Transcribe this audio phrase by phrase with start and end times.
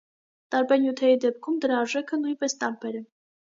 [0.55, 3.07] Տարբեր նյութերի դեպքում դրա արժեքը նույնպես տարբեր է։